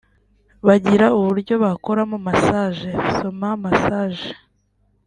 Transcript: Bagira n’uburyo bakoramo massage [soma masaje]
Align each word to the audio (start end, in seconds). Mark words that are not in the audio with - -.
Bagira 0.67 1.05
n’uburyo 1.09 1.53
bakoramo 1.63 2.15
massage 2.27 2.89
[soma 3.17 3.49
masaje] 3.63 4.31